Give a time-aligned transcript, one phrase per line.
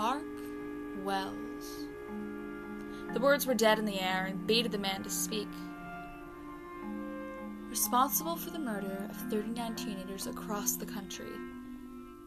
[0.00, 0.24] Park
[1.04, 1.86] Wells.
[3.12, 5.50] The words were dead in the air and baited the man to speak.
[7.68, 11.34] Responsible for the murder of 39 teenagers across the country,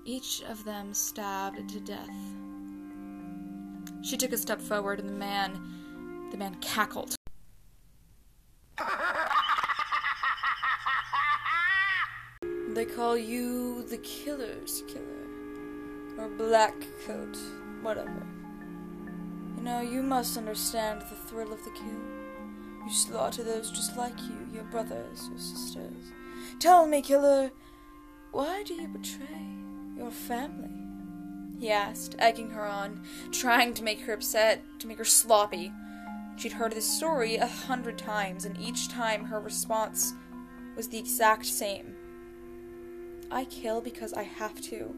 [0.06, 2.16] each of them stabbed to death.
[4.04, 7.16] She took a step forward and the man the man cackled.
[12.76, 15.24] They call you the killer's killer.
[16.20, 16.76] Or black
[17.08, 17.36] coat,
[17.84, 18.26] whatever.
[19.58, 22.02] You know, you must understand the thrill of the kill.
[22.86, 26.12] You slaughter those just like you, your brothers, your sisters.
[26.60, 27.52] Tell me, killer,
[28.32, 29.48] why do you betray
[29.96, 30.70] your family?
[31.60, 35.72] He asked, egging her on, trying to make her upset, to make her sloppy.
[36.36, 40.14] She'd heard this story a hundred times, and each time her response
[40.76, 41.96] was the exact same.
[43.32, 44.96] I kill because I have to.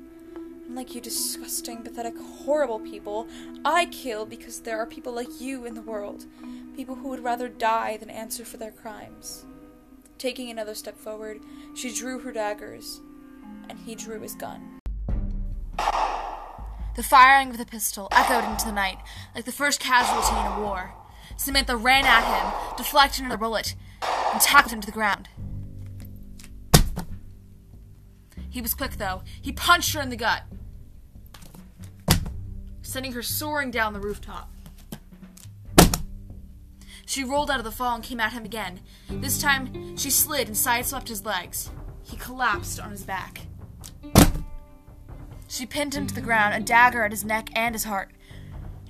[0.67, 3.27] Unlike you disgusting, pathetic, horrible people,
[3.63, 6.25] I kill because there are people like you in the world.
[6.75, 9.45] People who would rather die than answer for their crimes.
[10.17, 11.41] Taking another step forward,
[11.75, 13.01] she drew her daggers,
[13.69, 14.79] and he drew his gun.
[16.95, 18.97] The firing of the pistol echoed into the night,
[19.35, 20.93] like the first casualty in a war.
[21.37, 23.75] Samantha ran at him, deflected another bullet,
[24.31, 25.29] and tackled him to the ground.
[28.55, 29.21] He was quick, though.
[29.41, 30.43] He punched her in the gut,
[32.83, 34.49] sending her soaring down the rooftop.
[37.05, 38.79] She rolled out of the fall and came at him again.
[39.09, 41.69] This time, she slid and sideswept his legs.
[42.03, 43.41] He collapsed on his back.
[45.49, 48.11] She pinned him to the ground, a dagger at his neck and his heart.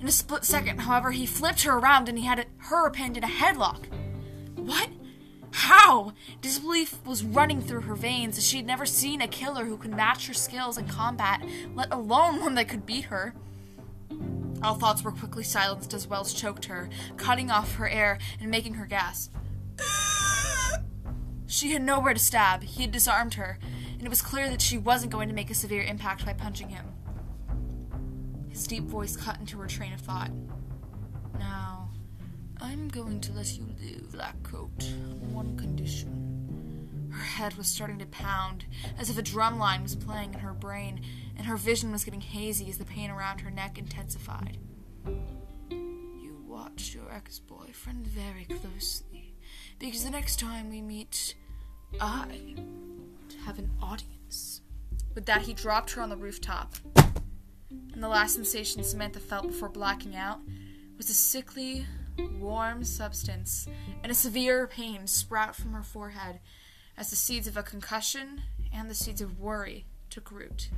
[0.00, 3.24] In a split second, however, he flipped her around and he had her pinned in
[3.24, 3.86] a headlock.
[4.54, 4.90] What?
[5.56, 6.12] How?
[6.42, 9.96] Disbelief was running through her veins as she had never seen a killer who could
[9.96, 11.42] match her skills in combat,
[11.74, 13.34] let alone one that could beat her.
[14.62, 18.74] All thoughts were quickly silenced as Wells choked her, cutting off her air and making
[18.74, 19.34] her gasp.
[21.46, 22.62] She had nowhere to stab.
[22.62, 23.58] He had disarmed her,
[23.94, 26.68] and it was clear that she wasn't going to make a severe impact by punching
[26.68, 26.84] him.
[28.50, 30.32] His deep voice cut into her train of thought.
[31.38, 31.75] Now,
[32.60, 37.08] I'm going to let you live, Black Coat, on one condition.
[37.10, 38.64] Her head was starting to pound,
[38.98, 41.00] as if a drum line was playing in her brain,
[41.36, 44.58] and her vision was getting hazy as the pain around her neck intensified.
[45.70, 49.34] You watch your ex boyfriend very closely,
[49.78, 51.34] because the next time we meet,
[52.00, 52.54] I
[53.44, 54.62] have an audience.
[55.14, 56.74] With that, he dropped her on the rooftop
[57.96, 60.38] and the last sensation Samantha felt before blacking out
[60.98, 61.86] was a sickly,
[62.40, 63.68] warm substance
[64.02, 66.40] and a severe pain sprout from her forehead
[66.96, 70.70] as the seeds of a concussion and the seeds of worry took root.